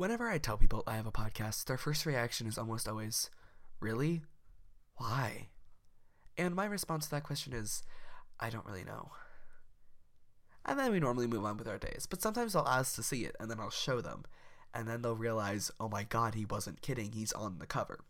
[0.00, 3.28] whenever I tell people I have a podcast, their first reaction is almost always,
[3.80, 4.22] Really?
[4.96, 5.48] Why?
[6.38, 7.82] And my response to that question is,
[8.40, 9.10] I don't really know.
[10.64, 12.06] And then we normally move on with our days.
[12.08, 14.24] But sometimes I'll ask to see it, and then I'll show them.
[14.72, 18.00] And then they'll realize, oh my god, he wasn't kidding, he's on the cover.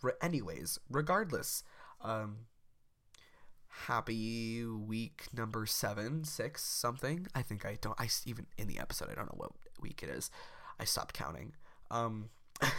[0.00, 1.64] Re- anyways, regardless,
[2.02, 2.46] um,
[3.66, 7.26] happy week number seven, six, something.
[7.34, 9.50] I think I don't, I even in the episode, I don't know what
[9.80, 10.30] week it is.
[10.78, 11.52] I stopped counting.
[11.90, 12.30] Um,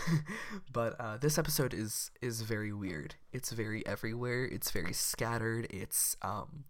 [0.73, 3.15] but uh, this episode is is very weird.
[3.31, 4.45] It's very everywhere.
[4.45, 5.67] It's very scattered.
[5.69, 6.65] It's um,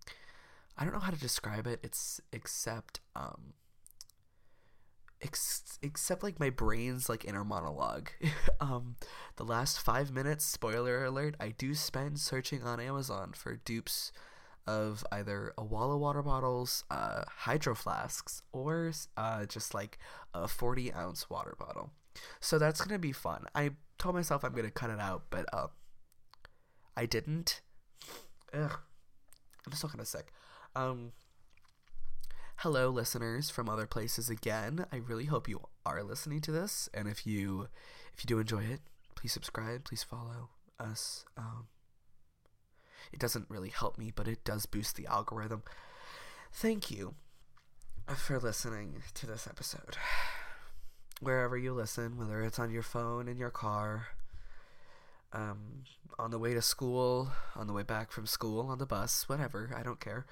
[0.77, 1.79] I don't know how to describe it.
[1.83, 3.53] It's except um,
[5.21, 8.09] ex- except like my brain's like inner monologue.
[8.61, 8.95] um,
[9.37, 14.11] the last five minutes, spoiler alert, I do spend searching on Amazon for dupes
[14.69, 19.97] of either a wall of water bottles, uh, hydro flasks, or uh, just like
[20.35, 21.89] a 40 ounce water bottle.
[22.39, 23.45] So that's gonna be fun.
[23.55, 25.67] I told myself I'm gonna cut it out, but uh,
[26.95, 27.61] I didn't.
[28.53, 28.77] Ugh.
[29.65, 30.31] I'm still kind of sick.
[30.75, 31.13] Um,
[32.57, 34.85] hello, listeners from other places again.
[34.91, 37.69] I really hope you are listening to this, and if you
[38.13, 38.81] if you do enjoy it,
[39.15, 40.49] please subscribe, please follow
[40.79, 41.25] us.
[41.37, 41.67] Um,
[43.11, 45.63] it doesn't really help me, but it does boost the algorithm.
[46.51, 47.15] Thank you
[48.15, 49.97] for listening to this episode
[51.21, 54.07] wherever you listen, whether it's on your phone, in your car,
[55.33, 55.83] um,
[56.17, 59.71] on the way to school, on the way back from school, on the bus, whatever,
[59.75, 60.25] I don't care.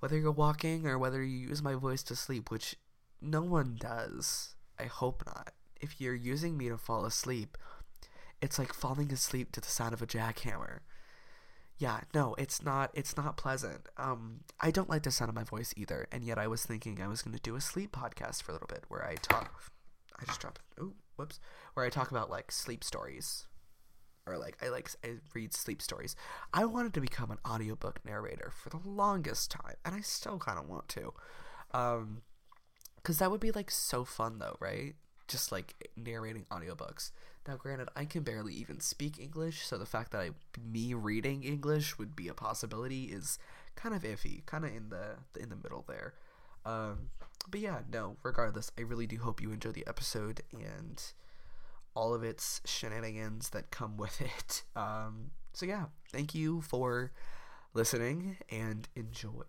[0.00, 2.76] Whether you're walking or whether you use my voice to sleep, which
[3.20, 4.54] no one does.
[4.78, 5.52] I hope not.
[5.80, 7.58] If you're using me to fall asleep,
[8.40, 10.80] it's like falling asleep to the sound of a jackhammer.
[11.78, 13.88] Yeah, no, it's not it's not pleasant.
[13.96, 17.00] Um I don't like the sound of my voice either, and yet I was thinking
[17.00, 19.70] I was going to do a sleep podcast for a little bit where I talk
[20.20, 20.60] I just dropped.
[20.80, 21.38] Oh, whoops.
[21.74, 23.46] Where I talk about like sleep stories,
[24.26, 26.16] or like I like I read sleep stories.
[26.52, 30.58] I wanted to become an audiobook narrator for the longest time, and I still kind
[30.58, 31.14] of want to,
[31.72, 32.22] um,
[32.96, 34.94] because that would be like so fun though, right?
[35.28, 37.10] Just like narrating audiobooks.
[37.46, 40.30] Now, granted, I can barely even speak English, so the fact that I
[40.60, 43.38] me reading English would be a possibility is
[43.76, 46.14] kind of iffy, kind of in the in the middle there.
[46.66, 47.10] Um,
[47.50, 51.02] but yeah, no, regardless, I really do hope you enjoy the episode and
[51.94, 54.62] all of its shenanigans that come with it.
[54.76, 57.12] Um, so yeah, thank you for
[57.74, 59.44] listening and enjoy.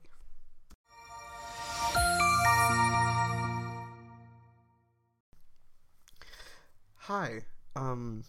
[7.10, 7.42] Hi,
[7.76, 8.24] um,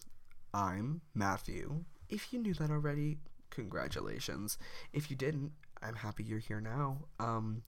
[0.54, 1.84] I'm Matthew.
[2.08, 3.18] If you knew that already,
[3.50, 4.56] congratulations.
[4.94, 5.52] If you didn't,
[5.82, 7.00] I'm happy you're here now.
[7.18, 7.60] Um,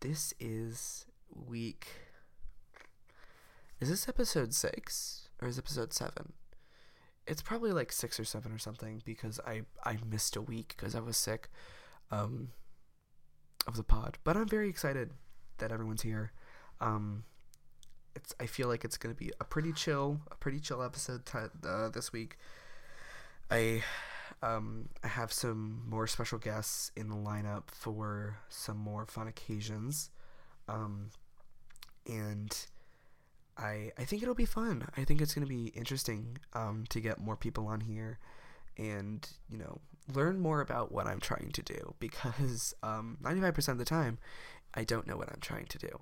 [0.00, 1.86] this is week.
[3.78, 6.32] Is this episode six or is episode seven?
[7.28, 10.96] It's probably like six or seven or something because I I missed a week because
[10.96, 11.50] I was sick,
[12.10, 12.48] um,
[13.64, 14.18] of the pod.
[14.24, 15.12] But I'm very excited
[15.58, 16.32] that everyone's here.
[16.80, 17.22] Um,
[18.16, 21.38] it's I feel like it's gonna be a pretty chill, a pretty chill episode t-
[21.66, 22.36] uh, this week.
[23.50, 23.82] I
[24.42, 30.10] um, I have some more special guests in the lineup for some more fun occasions.
[30.68, 31.10] Um,
[32.06, 32.56] and
[33.56, 34.88] I I think it'll be fun.
[34.96, 38.18] I think it's to be interesting um, to get more people on here
[38.76, 39.80] and, you know,
[40.12, 44.18] learn more about what I'm trying to do because um, 95% of the time
[44.74, 46.00] I don't know what I'm trying to do.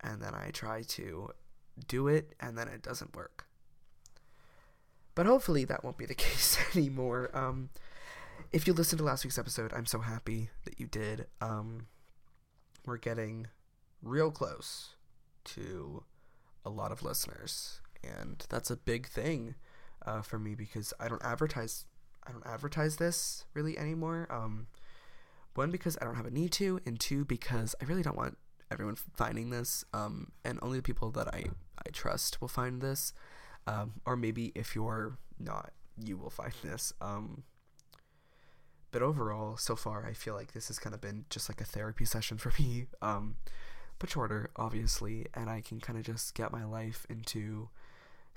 [0.00, 1.30] And then I try to
[1.88, 3.46] do it and then it doesn't work.
[5.14, 7.30] But hopefully that won't be the case anymore.
[7.34, 7.70] Um,
[8.52, 11.26] if you listened to last week's episode, I'm so happy that you did.
[11.40, 11.86] Um,
[12.84, 13.46] we're getting
[14.02, 14.94] real close
[15.44, 16.04] to
[16.64, 19.54] a lot of listeners, and that's a big thing
[20.04, 21.84] uh, for me because I don't advertise.
[22.26, 24.28] I don't advertise this really anymore.
[24.30, 24.66] Um,
[25.54, 28.38] one because I don't have a need to, and two because I really don't want
[28.72, 29.84] everyone finding this.
[29.92, 31.44] Um, and only the people that I
[31.78, 33.12] I trust will find this.
[33.66, 36.92] Um, or maybe if you're not, you will find this.
[37.00, 37.44] Um,
[38.90, 41.64] but overall, so far, I feel like this has kind of been just like a
[41.64, 42.86] therapy session for me.
[43.00, 43.36] Um,
[43.98, 47.68] but shorter, obviously, and I can kind of just get my life into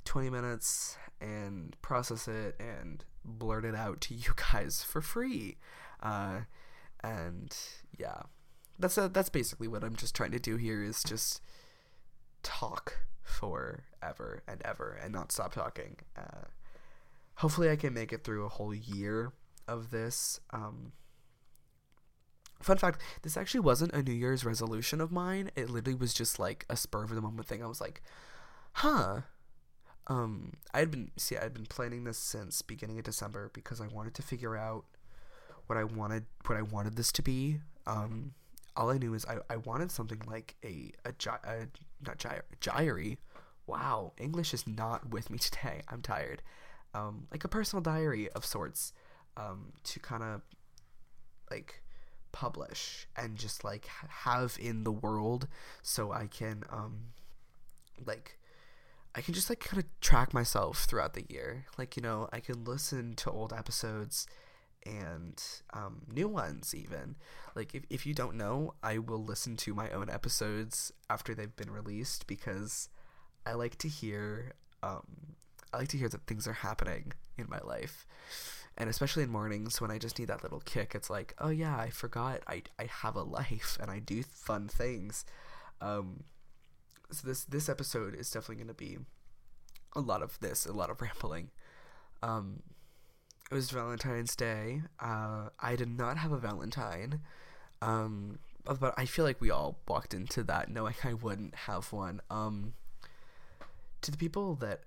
[0.06, 5.58] 20 minutes and process it and blurt it out to you guys for free.
[6.02, 6.42] Uh,
[7.04, 7.56] and
[7.98, 8.22] yeah,
[8.80, 11.42] that's a, that's basically what I'm just trying to do here is just
[12.44, 15.98] talk forever and ever and not stop talking.
[16.18, 16.46] Uh,
[17.36, 19.32] hopefully, I can make it through a whole year
[19.68, 20.40] of this.
[20.52, 20.94] Um,
[22.62, 25.52] fun fact this actually wasn't a New Year's resolution of mine.
[25.56, 27.64] It literally was just like a spur of the moment thing.
[27.64, 28.02] I was like,
[28.74, 29.22] huh.
[30.08, 34.14] Um, I'd been see, I'd been planning this since beginning of December because I wanted
[34.16, 34.86] to figure out
[35.66, 37.60] what I wanted, what I wanted this to be.
[37.88, 38.34] Um,
[38.76, 41.14] all I knew is I, I wanted something like a a,
[41.44, 41.68] a
[42.06, 42.24] not
[42.60, 43.18] gyre.
[43.68, 45.82] Wow, English is not with me today.
[45.90, 46.42] I'm tired.
[46.94, 48.94] Um, like a personal diary of sorts.
[49.38, 50.42] Um, to kind of
[51.52, 51.82] like
[52.32, 55.48] publish and just like have in the world
[55.82, 57.08] so I can um
[58.06, 58.38] like
[59.16, 61.66] I can just like kind of track myself throughout the year.
[61.78, 64.28] Like, you know, I can listen to old episodes
[64.86, 65.42] and
[65.74, 67.16] um, new ones even.
[67.56, 71.56] Like if, if you don't know, I will listen to my own episodes after they've
[71.56, 72.90] been released because
[73.46, 74.54] I like to hear
[74.84, 75.36] um,
[75.74, 78.06] I like to hear that things are happening in my life.
[78.78, 81.78] And especially in mornings when I just need that little kick, it's like, oh yeah,
[81.78, 85.26] I forgot I, I have a life and I do fun things.
[85.82, 86.24] Um,
[87.12, 88.98] so this this episode is definitely going to be
[89.96, 91.52] a lot of this, a lot of rambling.
[92.22, 92.64] Um,
[93.52, 94.82] it was Valentine's Day.
[95.00, 97.22] Uh, I did not have a Valentine,
[97.82, 102.22] um, but I feel like we all walked into that knowing I wouldn't have one.
[102.30, 102.74] Um,
[104.02, 104.82] to the people that,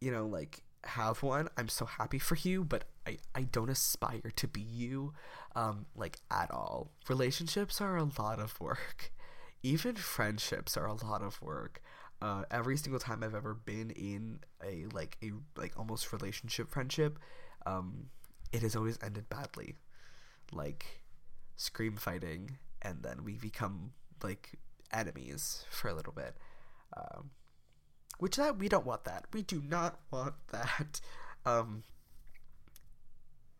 [0.00, 4.32] you know, like have one, I'm so happy for you, but I, I don't aspire
[4.36, 5.14] to be you,
[5.56, 6.90] um, like at all.
[7.08, 9.12] Relationships are a lot of work
[9.64, 11.82] even friendships are a lot of work.
[12.22, 17.18] Uh, every single time I've ever been in a like a like almost relationship friendship,
[17.66, 18.06] um,
[18.52, 19.76] it has always ended badly,
[20.52, 21.02] like
[21.56, 24.58] scream fighting, and then we become like
[24.92, 26.36] enemies for a little bit.
[26.96, 27.30] Um,
[28.18, 29.26] which that we don't want that.
[29.32, 31.00] We do not want that.
[31.44, 31.82] Um,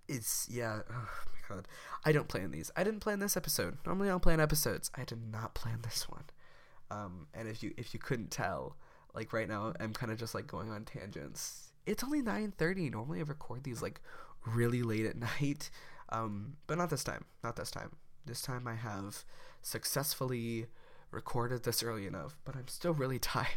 [0.08, 0.80] it's yeah.
[0.90, 1.08] Oh
[1.50, 1.68] my god,
[2.04, 2.70] I don't plan these.
[2.76, 3.78] I didn't plan this episode.
[3.86, 4.90] Normally, I'll plan episodes.
[4.94, 6.24] I did not plan this one.
[6.90, 8.76] Um, and if you if you couldn't tell,
[9.14, 11.63] like right now, I'm kind of just like going on tangents.
[11.86, 12.88] It's only nine thirty.
[12.90, 14.00] Normally, I record these like
[14.46, 15.70] really late at night.
[16.10, 17.25] Um, but not this time.
[17.42, 17.96] Not this time.
[18.26, 19.25] This time, I have
[19.62, 20.66] successfully
[21.10, 23.50] recorded this early enough, but I'm still really tired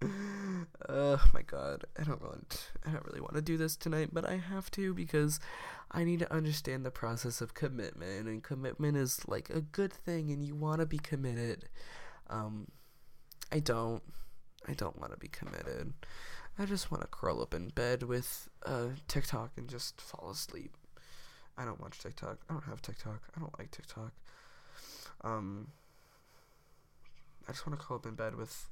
[0.88, 4.24] oh my god, I don't want I don't really want to do this tonight, but
[4.24, 5.40] I have to because
[5.90, 10.30] I need to understand the process of commitment and commitment is like a good thing
[10.30, 11.68] and you want to be committed.
[12.28, 12.68] Um
[13.50, 14.02] I don't
[14.68, 15.94] I don't want to be committed.
[16.58, 20.76] I just want to curl up in bed with uh TikTok and just fall asleep.
[21.56, 22.38] I don't watch TikTok.
[22.48, 23.22] I don't have TikTok.
[23.36, 24.12] I don't like TikTok.
[25.22, 25.68] Um
[27.48, 28.68] I just want to curl up in bed with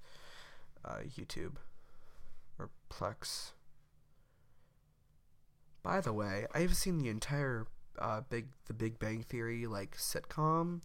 [0.84, 1.54] uh, YouTube
[2.58, 3.52] or Plex.
[5.82, 7.66] By the way, I've seen the entire
[7.98, 10.82] uh, Big The Big Bang Theory like sitcom.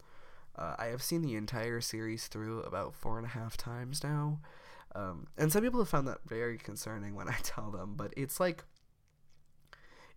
[0.56, 4.40] Uh, I have seen the entire series through about four and a half times now,
[4.96, 7.94] um, and some people have found that very concerning when I tell them.
[7.96, 8.64] But it's like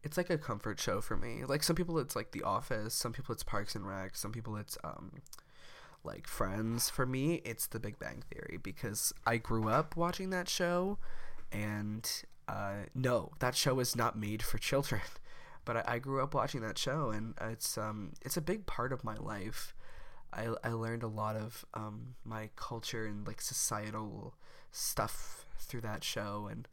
[0.02, 1.44] it's like a comfort show for me.
[1.46, 2.94] Like some people, it's like The Office.
[2.94, 4.16] Some people, it's Parks and Rec.
[4.16, 5.22] Some people, it's um,
[6.04, 6.90] like Friends.
[6.90, 10.98] For me, it's The Big Bang Theory because I grew up watching that show,
[11.50, 12.08] and
[12.46, 15.02] uh, no, that show is not made for children.
[15.66, 18.92] But I, I grew up watching that show, and it's um it's a big part
[18.92, 19.74] of my life.
[20.30, 24.34] I, I learned a lot of um, my culture and like societal
[24.74, 26.68] stuff through that show and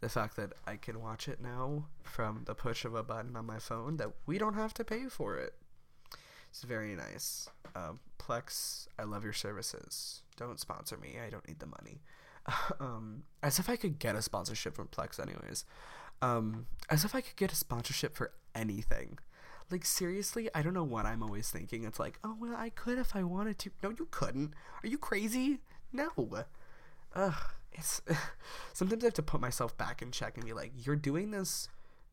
[0.00, 3.46] the fact that I can watch it now from the push of a button on
[3.46, 5.54] my phone that we don't have to pay for it.
[6.50, 7.48] It's very nice.
[7.74, 10.22] Um, Plex, I love your services.
[10.36, 11.16] Don't sponsor me.
[11.24, 12.02] I don't need the money.
[12.80, 15.64] um, as if I could get a sponsorship from Plex, anyways.
[16.22, 19.18] Um, as if I could get a sponsorship for anything.
[19.70, 21.84] Like seriously, I don't know what I'm always thinking.
[21.84, 23.70] It's like, oh well, I could if I wanted to.
[23.82, 24.54] No, you couldn't.
[24.82, 25.58] Are you crazy?
[25.92, 26.10] No.
[27.14, 27.34] Ugh.
[27.72, 28.00] It's
[28.72, 31.68] sometimes I have to put myself back in check and be like, you're doing this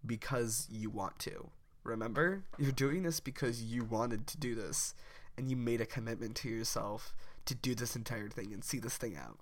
[0.05, 1.49] because you want to.
[1.83, 4.93] Remember, you're doing this because you wanted to do this
[5.37, 7.13] and you made a commitment to yourself
[7.45, 9.37] to do this entire thing and see this thing out.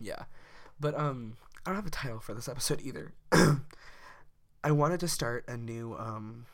[0.00, 0.24] Yeah.
[0.80, 3.12] But um I don't have a title for this episode either.
[4.64, 6.46] I wanted to start a new um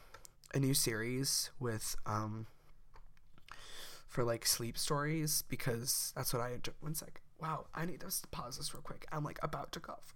[0.54, 2.46] a new series with um
[4.08, 6.72] for like sleep stories because that's what I enjoy.
[6.80, 7.20] One sec.
[7.42, 9.04] Wow, I need to pause this real quick.
[9.10, 10.14] I'm like about to cough.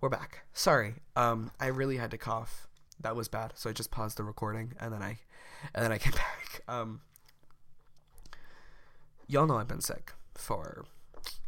[0.00, 0.46] We're back.
[0.54, 0.94] Sorry.
[1.14, 2.66] Um I really had to cough.
[2.98, 3.52] That was bad.
[3.54, 5.18] So I just paused the recording and then I
[5.74, 6.62] and then I came back.
[6.66, 7.02] Um,
[9.26, 10.86] y'all know I've been sick for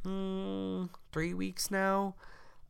[0.05, 2.15] mm, three weeks now.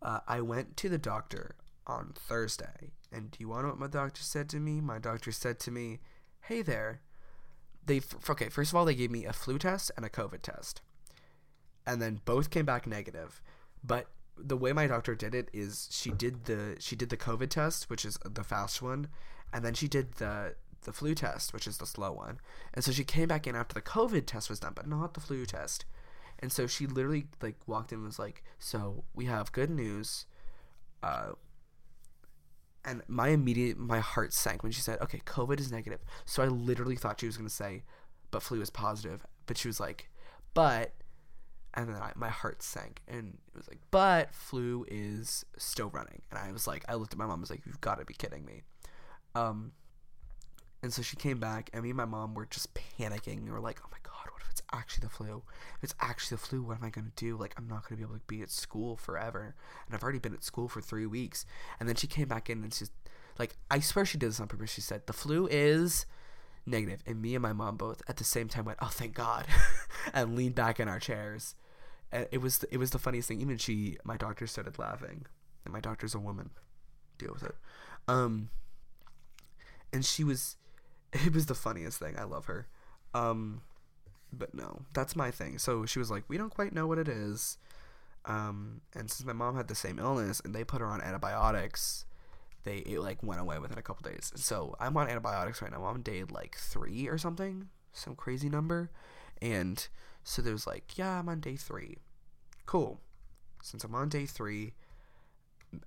[0.00, 3.78] Uh, I went to the doctor on Thursday, and do you want to know what
[3.80, 4.80] my doctor said to me?
[4.80, 6.00] My doctor said to me,
[6.42, 7.00] "Hey there."
[7.84, 8.48] They okay.
[8.48, 10.80] First of all, they gave me a flu test and a COVID test.
[11.86, 13.40] And then both came back negative.
[13.84, 17.50] But the way my doctor did it is she did the she did the COVID
[17.50, 19.08] test, which is the fast one,
[19.52, 22.40] and then she did the the flu test, which is the slow one.
[22.74, 25.20] And so she came back in after the COVID test was done, but not the
[25.20, 25.84] flu test.
[26.38, 30.26] And so she literally like walked in and was like, "So we have good news."
[31.02, 31.32] Uh,
[32.84, 36.48] and my immediate my heart sank when she said, "Okay, COVID is negative." So I
[36.48, 37.84] literally thought she was gonna say,
[38.30, 40.10] "But flu is positive." But she was like,
[40.54, 40.94] "But,"
[41.74, 46.22] and then I, my heart sank, and it was like, "But flu is still running."
[46.30, 48.04] And I was like, I looked at my mom, I was like, "You've got to
[48.04, 48.62] be kidding me."
[49.34, 49.72] Um,
[50.82, 53.44] and so she came back, and me and my mom were just panicking.
[53.44, 55.42] We were like, "Oh my god, what if it's actually the flu?
[55.78, 57.36] If it's actually the flu, what am I gonna do?
[57.36, 59.54] Like, I'm not gonna be able to be at school forever,
[59.86, 61.46] and I've already been at school for three weeks."
[61.80, 62.90] And then she came back in, and she's
[63.38, 64.72] like, I swear she did this on purpose.
[64.72, 66.06] She said, "The flu is."
[66.66, 69.46] negative and me and my mom both at the same time went oh thank god
[70.14, 71.54] and leaned back in our chairs
[72.12, 73.40] it was it was the funniest thing.
[73.40, 75.26] Even she my doctor started laughing.
[75.64, 76.50] And my doctor's a woman.
[77.19, 77.54] Deal with it.
[78.09, 78.50] Um
[79.92, 80.57] and she was
[81.12, 82.19] it was the funniest thing.
[82.19, 82.66] I love her.
[83.14, 83.62] Um
[84.33, 85.59] but no that's my thing.
[85.59, 87.59] So she was like we don't quite know what it is.
[88.25, 92.04] Um and since my mom had the same illness and they put her on antibiotics
[92.64, 94.33] they it like went away within a couple days.
[94.37, 95.78] So I'm on antibiotics right now.
[95.78, 98.90] I'm on day like three or something, some crazy number,
[99.40, 99.87] and
[100.24, 101.98] so there's like, yeah, I'm on day three.
[102.66, 103.00] Cool.
[103.62, 104.74] Since I'm on day three,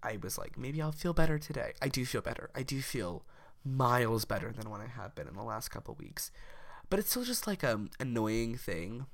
[0.02, 1.74] I was like, maybe I'll feel better today.
[1.82, 2.50] I do feel better.
[2.56, 3.24] I do feel
[3.64, 6.32] miles better than what I have been in the last couple weeks.
[6.90, 9.06] But it's still just like a um, annoying thing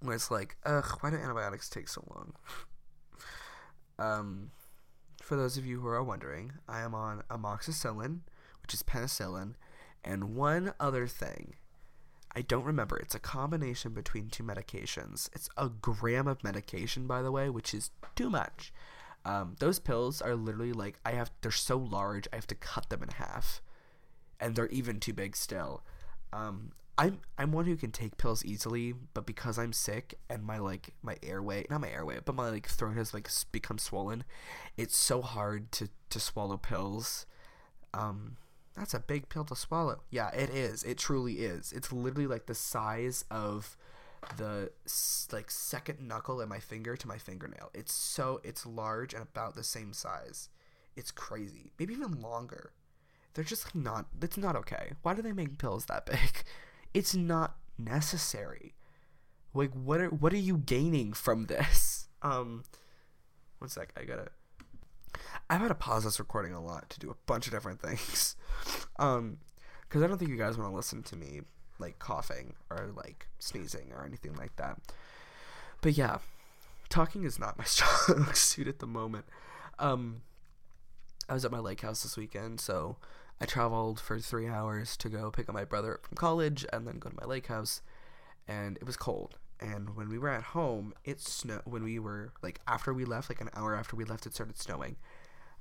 [0.00, 2.34] where it's like, ugh, why do antibiotics take so long?
[3.98, 4.50] um,
[5.22, 8.20] for those of you who are wondering, I am on amoxicillin,
[8.62, 9.54] which is penicillin,
[10.04, 11.54] and one other thing.
[12.36, 12.96] I don't remember.
[12.96, 15.28] It's a combination between two medications.
[15.32, 18.72] It's a gram of medication, by the way, which is too much.
[19.24, 21.30] Um, those pills are literally like I have.
[21.40, 23.62] They're so large, I have to cut them in half,
[24.38, 25.82] and they're even too big still.
[26.32, 30.58] Um, I'm I'm one who can take pills easily, but because I'm sick and my
[30.58, 34.24] like my airway, not my airway, but my like throat has like become swollen,
[34.76, 37.26] it's so hard to to swallow pills.
[37.92, 38.36] Um
[38.76, 40.00] that's a big pill to swallow.
[40.10, 40.82] Yeah, it is.
[40.82, 41.72] It truly is.
[41.72, 43.76] It's literally like the size of
[44.36, 44.70] the
[45.32, 47.70] like second knuckle in my finger to my fingernail.
[47.72, 50.48] It's so it's large and about the same size.
[50.96, 51.72] It's crazy.
[51.78, 52.72] Maybe even longer.
[53.34, 54.06] They're just like not.
[54.20, 54.92] It's not okay.
[55.02, 56.18] Why do they make pills that big?
[56.92, 58.74] It's not necessary.
[59.52, 62.08] Like what are what are you gaining from this?
[62.22, 62.64] Um
[63.58, 64.28] one sec, I gotta
[65.48, 68.36] I've had to pause this recording a lot to do a bunch of different things.
[68.96, 69.38] Um
[69.82, 71.42] because I don't think you guys want to listen to me
[71.78, 74.78] like coughing or like sneezing or anything like that.
[75.80, 76.18] But yeah,
[76.88, 79.26] talking is not my strong suit at the moment.
[79.78, 80.22] Um
[81.28, 82.96] I was at my lake house this weekend, so
[83.40, 86.98] I traveled for three hours to go pick up my brother from college and then
[86.98, 87.82] go to my lake house.
[88.46, 89.36] And it was cold.
[89.60, 91.62] And when we were at home, it snowed.
[91.64, 94.58] When we were like after we left, like an hour after we left, it started
[94.58, 94.96] snowing,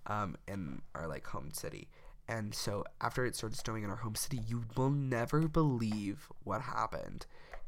[0.08, 1.88] um, in our like home city.
[2.28, 6.62] And so after it started snowing in our home city, you will never believe what
[6.62, 7.26] happened.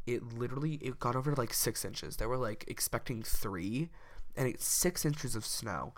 [0.07, 2.17] It literally it got over like six inches.
[2.17, 3.89] They were like expecting three,
[4.35, 5.93] and it's six inches of snow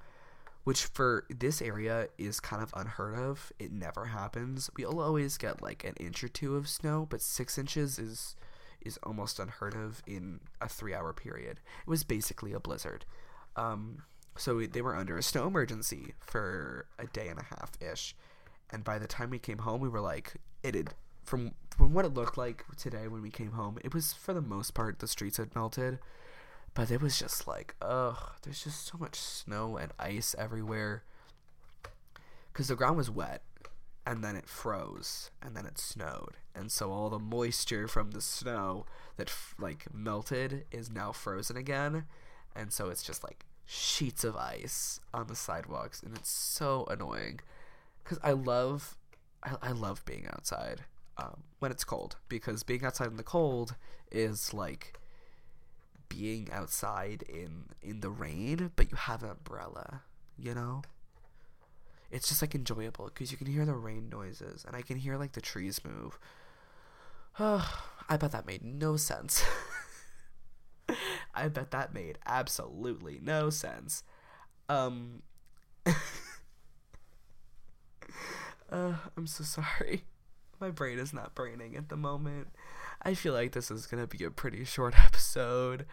[0.68, 3.54] which for this area is kind of unheard of.
[3.58, 4.70] It never happens.
[4.78, 8.36] We'll always get like an inch or two of snow, but six inches is
[8.82, 11.60] is almost unheard of in a three hour period.
[11.82, 13.06] It was basically a blizzard.
[13.56, 14.04] Um,
[14.38, 18.16] so they were under a snow emergency for a day and a half ish,
[18.72, 20.90] and by the time we came home, we were like, it had
[21.24, 23.78] from from what it looked like today when we came home.
[23.84, 26.00] It was for the most part the streets had melted
[26.78, 31.02] but it was just like, ugh, there's just so much snow and ice everywhere.
[32.54, 33.42] Because the ground was wet,
[34.08, 36.38] and then it froze, and then it snowed.
[36.56, 38.86] And so all the moisture from the snow
[39.18, 42.06] that, like, melted is now frozen again.
[42.56, 47.42] And so it's just like sheets of ice on the sidewalks, and it's so annoying.
[48.02, 48.98] Because I love,
[49.44, 50.86] I, I love being outside
[51.18, 52.16] um, when it's cold.
[52.30, 53.76] Because being outside in the cold
[54.10, 54.98] is like
[56.08, 60.04] being outside in in the rain, but you have an umbrella,
[60.38, 60.82] you know?
[62.12, 65.18] It's just like enjoyable because you can hear the rain noises and I can hear
[65.18, 66.18] like the trees move.
[67.40, 69.44] I bet that made no sense.
[71.36, 74.04] I bet that made absolutely no sense.
[74.70, 75.22] Um
[78.72, 80.04] uh, I'm so sorry.
[80.60, 82.48] My brain is not braining at the moment.
[83.02, 85.86] I feel like this is gonna be a pretty short episode.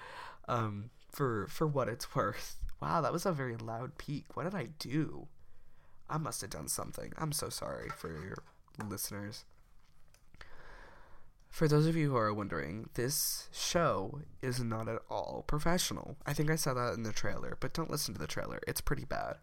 [0.49, 2.57] Um, for for what it's worth.
[2.81, 4.37] Wow, that was a very loud peak.
[4.37, 5.29] What did I do?
[6.09, 7.13] I must have done something.
[7.17, 8.39] I'm so sorry for your
[8.89, 9.45] listeners.
[11.49, 16.17] For those of you who are wondering, this show is not at all professional.
[16.27, 18.61] I think I said that in the trailer, but don't listen to the trailer.
[18.67, 19.37] It's pretty bad.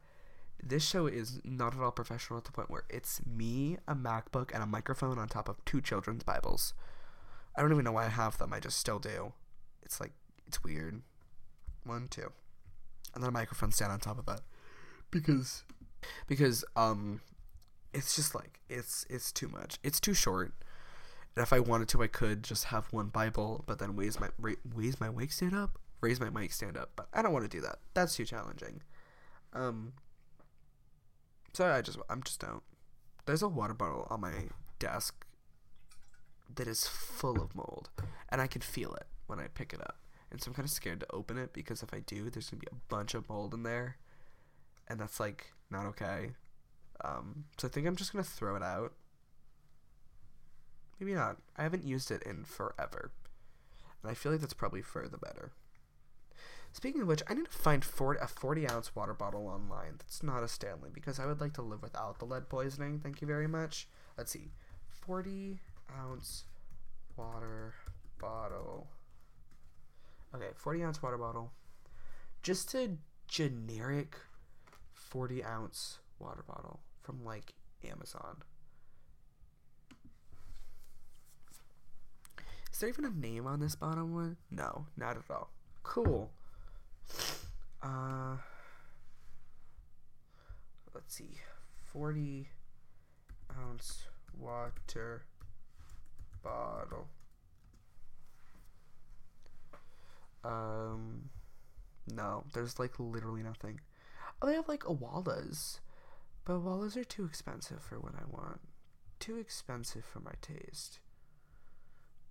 [0.62, 4.54] This show is not at all professional at the point where it's me, a MacBook,
[4.54, 6.74] and a microphone on top of two children's Bibles.
[7.56, 8.54] I don't even know why I have them.
[8.54, 9.34] I just still do.
[9.82, 10.12] It's like,
[10.46, 11.02] it's weird.
[11.84, 12.32] One, two.
[13.16, 14.42] And then a microphone stand on top of that.
[15.10, 15.64] Because,
[16.28, 17.22] because, um,
[17.94, 19.80] it's just like, it's, it's too much.
[19.84, 20.54] It's too short
[21.36, 24.30] and if I wanted to, I could just have one Bible, but then raise my
[24.76, 26.92] raise my mic stand up, raise my mic stand up.
[26.96, 27.78] But I don't want to do that.
[27.94, 28.82] That's too challenging.
[29.54, 29.94] Um.
[31.54, 32.64] So I just I'm just don't.
[33.26, 34.34] There's a water bottle on my
[34.80, 35.26] desk
[36.54, 37.90] that is full of mold,
[38.28, 40.00] and I can feel it when I pick it up.
[40.32, 42.60] And so I'm kind of scared to open it because if I do, there's gonna
[42.60, 43.96] be a bunch of mold in there,
[44.90, 46.32] and that's like not okay.
[47.04, 48.94] Um, so I think I'm just gonna throw it out
[51.02, 51.38] Maybe not.
[51.58, 53.12] I haven't used it in forever.
[54.04, 55.52] And I feel like that's probably for the better.
[56.72, 60.22] Speaking of which, I need to find 40, a 40 ounce water bottle online that's
[60.22, 63.00] not a Stanley because I would like to live without the lead poisoning.
[63.00, 63.88] Thank you very much.
[64.16, 64.52] Let's see.
[65.08, 65.60] 40
[66.00, 66.46] ounce
[67.18, 67.74] water
[68.20, 68.88] bottle.
[70.36, 71.52] Okay, 40 ounce water bottle.
[72.44, 72.92] Just a
[73.28, 74.18] generic
[75.12, 77.54] 40 ounce water bottle from like
[77.84, 78.38] Amazon.
[82.72, 84.38] Is there even a name on this bottom one?
[84.50, 85.50] No, not at all.
[85.84, 86.32] Cool.
[87.84, 88.38] Uh,
[90.96, 91.42] let's see.
[91.92, 92.48] 40
[93.60, 94.06] ounce
[94.40, 95.26] water
[96.42, 97.10] bottle.
[100.46, 101.30] Um,
[102.08, 103.82] no, there's like literally nothing.
[104.42, 105.80] Oh, they have like Owalas,
[106.46, 108.62] but Owalas are too expensive for what I want.
[109.20, 111.00] Too expensive for my taste.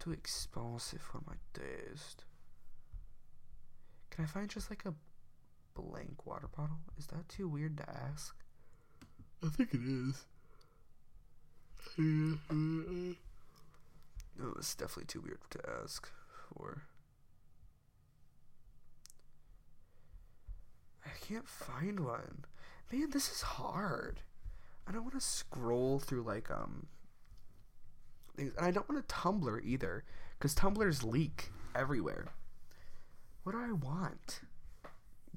[0.00, 2.24] Too expensive for my taste.
[4.10, 4.94] Can I find just like a
[5.80, 6.80] blank water bottle?
[6.98, 8.34] Is that too weird to ask?
[9.44, 10.24] I think it is.
[11.96, 13.14] no,
[14.58, 16.08] it's definitely too weird to ask
[16.48, 16.82] for.
[21.04, 22.44] I can't find one.
[22.92, 24.20] Man, this is hard.
[24.86, 26.86] I don't want to scroll through like um
[28.36, 30.04] and I don't want a tumbler either,
[30.38, 32.28] because tumblers leak everywhere.
[33.42, 34.40] What do I want?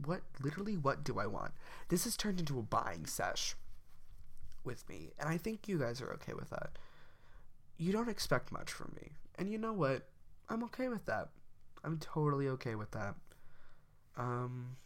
[0.05, 1.51] What literally what do I want?
[1.89, 3.55] This has turned into a buying sesh
[4.63, 6.77] with me, and I think you guys are okay with that.
[7.77, 10.07] You don't expect much from me, and you know what?
[10.49, 11.29] I'm okay with that.
[11.83, 13.15] I'm totally okay with that.
[14.17, 14.77] Um,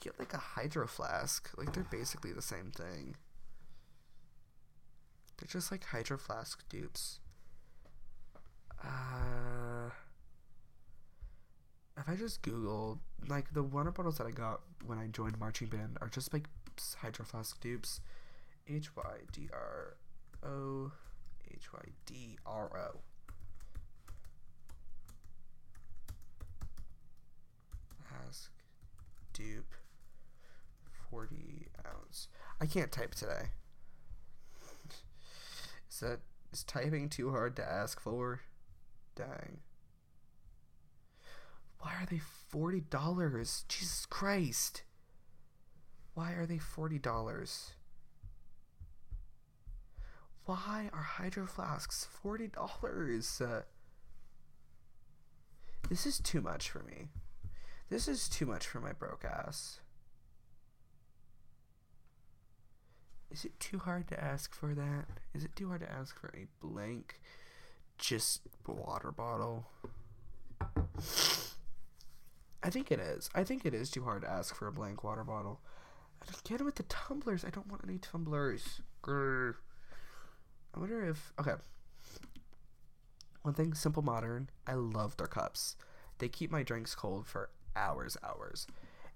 [0.00, 1.50] get like a hydro flask.
[1.56, 3.16] Like they're basically the same thing.
[5.38, 7.20] They're just like hydro flask dupes.
[8.82, 9.90] Uh,
[11.96, 15.68] if I just Google like the water bottles that I got when I joined marching
[15.68, 16.48] band are just like
[17.00, 18.00] hydro flask dupes.
[18.68, 19.96] H Y D R
[20.42, 20.92] O
[21.50, 23.00] H Y D R O.
[28.08, 28.50] Flask
[29.32, 29.74] dupe
[31.10, 32.28] 40 ounce.
[32.60, 33.50] I can't type today.
[35.90, 36.20] Is that
[36.52, 38.40] is typing too hard to ask for?
[39.14, 39.58] Dang.
[41.80, 42.20] Why are they
[42.52, 43.68] $40?
[43.68, 44.82] Jesus Christ.
[46.14, 47.72] Why are they $40?
[50.44, 53.40] Why are hydro flasks $40?
[53.40, 53.62] Uh,
[55.88, 57.08] this is too much for me.
[57.88, 59.80] This is too much for my broke ass.
[63.30, 65.06] Is it too hard to ask for that?
[65.34, 67.20] Is it too hard to ask for a blank
[67.98, 69.66] just water bottle.
[72.62, 73.28] I think it is.
[73.34, 75.60] I think it is too hard to ask for a blank water bottle.
[76.44, 77.44] Get with the tumblers.
[77.44, 78.80] I don't want any tumblers.
[79.02, 79.54] Grr.
[80.74, 81.54] I wonder if okay.
[83.42, 84.50] One thing, Simple Modern.
[84.66, 85.76] I love their cups.
[86.18, 88.66] They keep my drinks cold for hours, hours,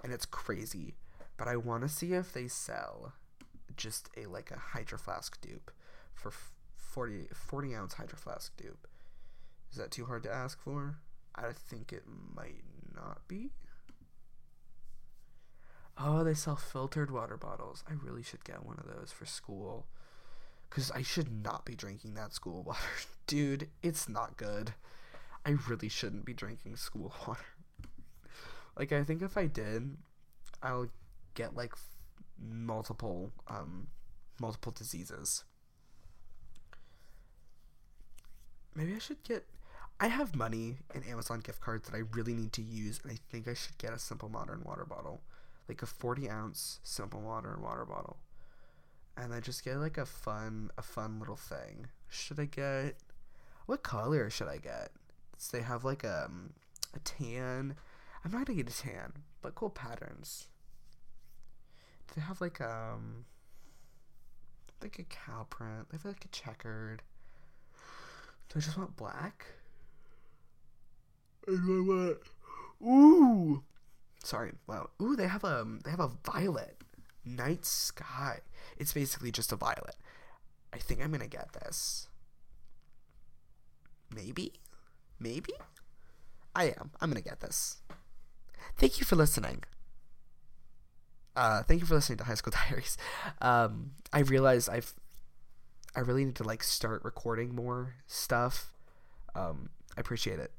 [0.03, 0.95] and it's crazy.
[1.37, 3.15] But I want to see if they sell
[3.77, 5.71] just a like a hydro flask dupe
[6.15, 6.33] for
[6.77, 8.87] 40, 40 ounce hydro flask dupe.
[9.71, 10.99] Is that too hard to ask for?
[11.35, 12.63] I think it might
[12.95, 13.51] not be.
[15.99, 17.85] Oh, they sell filtered water bottles.
[17.89, 19.87] I really should get one of those for school.
[20.69, 22.81] Because I should not be drinking that school water.
[23.27, 24.75] Dude, it's not good.
[25.45, 27.41] I really shouldn't be drinking school water.
[28.77, 29.97] Like I think if I did,
[30.63, 30.89] I'll
[31.35, 31.73] get like
[32.43, 33.89] multiple um
[34.41, 35.45] multiple diseases.
[38.75, 39.47] Maybe I should get
[40.01, 43.17] I have money in Amazon gift cards that I really need to use and I
[43.31, 45.21] think I should get a simple modern water bottle.
[45.69, 48.19] Like a 40 ounce simple modern water bottle.
[49.17, 51.87] And I just get like a fun a fun little thing.
[52.09, 52.97] Should I get
[53.67, 54.91] what color should I get?
[55.39, 56.53] So they have like a, um,
[56.95, 57.77] a tan.
[58.25, 60.49] I'm not gonna get a tan, but cool patterns.
[62.15, 63.25] They have like um
[64.83, 65.89] like a cow print?
[65.91, 67.03] They have like a checkered.
[68.49, 69.47] Do I just want black?
[71.49, 72.19] I want.
[72.83, 73.63] Ooh.
[74.23, 74.53] Sorry.
[74.67, 74.91] Wow.
[75.01, 76.77] Ooh, they have a um, they have a violet
[77.25, 78.41] night sky.
[78.77, 79.97] It's basically just a violet.
[80.73, 82.09] I think I'm gonna get this.
[84.15, 84.53] Maybe,
[85.19, 85.53] maybe.
[86.55, 86.91] I am.
[87.01, 87.79] I'm gonna get this.
[88.77, 89.65] Thank you for listening.
[91.35, 92.97] Uh, thank you for listening to High School Diaries.
[93.41, 94.93] Um, I realize I've,
[95.97, 98.73] I really need to like start recording more stuff.
[99.35, 100.53] Um, I appreciate it.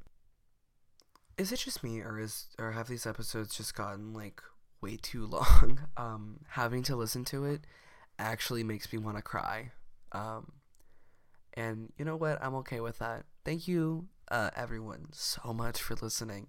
[1.37, 4.41] Is it just me, or is or have these episodes just gotten like
[4.81, 5.79] way too long?
[5.97, 7.61] Um, having to listen to it
[8.19, 9.71] actually makes me want to cry.
[10.11, 10.51] Um,
[11.55, 12.43] and you know what?
[12.43, 13.25] I'm okay with that.
[13.45, 16.47] Thank you, uh, everyone, so much for listening.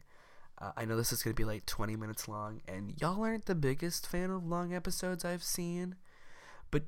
[0.59, 3.47] Uh, I know this is going to be like 20 minutes long, and y'all aren't
[3.47, 5.97] the biggest fan of long episodes I've seen,
[6.71, 6.85] but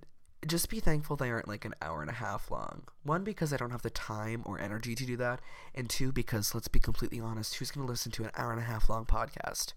[0.46, 2.84] just be thankful they aren't like an hour and a half long.
[3.02, 5.40] One, because I don't have the time or energy to do that,
[5.74, 8.60] and two, because let's be completely honest, who's going to listen to an hour and
[8.60, 9.72] a half long podcast?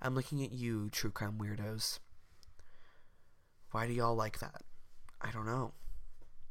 [0.00, 1.98] I'm looking at you, true crime weirdos.
[3.72, 4.62] Why do y'all like that?
[5.20, 5.72] I don't know.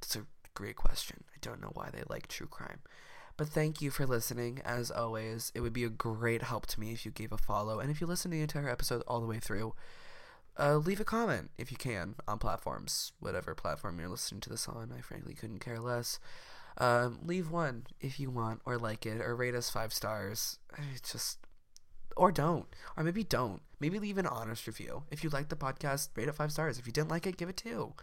[0.01, 1.23] It's a great question.
[1.33, 2.79] I don't know why they like true crime.
[3.37, 4.61] But thank you for listening.
[4.63, 7.79] As always, it would be a great help to me if you gave a follow.
[7.79, 9.73] And if you listen to the entire episode all the way through,
[10.57, 14.69] uh, leave a comment if you can on platforms, whatever platform you're listening to this
[14.69, 14.93] on.
[14.97, 16.19] I frankly couldn't care less.
[16.77, 20.59] Um, leave one if you want, or like it, or rate us five stars.
[20.93, 21.39] It's just,
[22.15, 22.67] or don't,
[22.97, 23.61] or maybe don't.
[23.79, 25.03] Maybe leave an honest review.
[25.11, 26.79] If you like the podcast, rate it five stars.
[26.79, 27.93] If you didn't like it, give it two.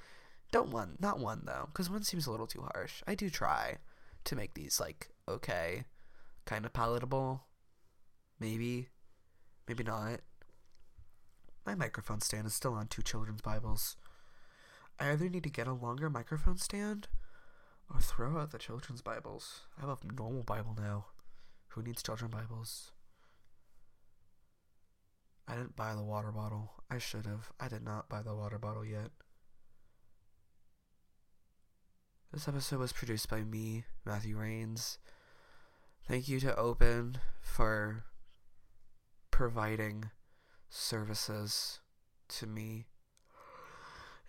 [0.53, 3.03] Don't one, not one though, because one seems a little too harsh.
[3.07, 3.79] I do try
[4.25, 5.85] to make these like okay,
[6.45, 7.45] kind of palatable.
[8.39, 8.89] Maybe,
[9.69, 10.21] maybe not.
[11.65, 13.97] My microphone stand is still on two children's Bibles.
[14.99, 17.09] I either need to get a longer microphone stand
[17.93, 19.63] or throw out the children's Bibles.
[19.77, 21.07] I have a normal Bible now.
[21.69, 22.93] Who needs children's Bibles?
[25.47, 26.73] I didn't buy the water bottle.
[26.91, 27.53] I should have.
[27.61, 29.11] I did not buy the water bottle yet.
[32.33, 34.99] This episode was produced by me, Matthew Rains.
[36.09, 38.05] Thank you to Open for
[39.31, 40.11] providing
[40.71, 41.81] services
[42.29, 42.87] to me.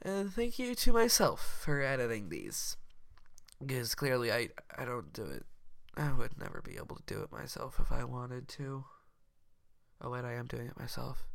[0.01, 2.75] And thank you to myself for editing these.
[3.65, 5.45] Because clearly I I don't do it.
[5.95, 8.83] I would never be able to do it myself if I wanted to.
[10.01, 11.25] Oh wait, I am doing it myself.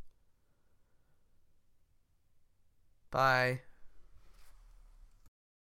[3.11, 3.63] Bye.